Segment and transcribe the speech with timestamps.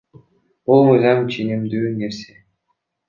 [0.71, 2.39] Бул мыйзам ченемдүү нерсе.